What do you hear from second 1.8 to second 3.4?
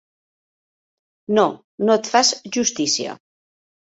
no et fas justícia.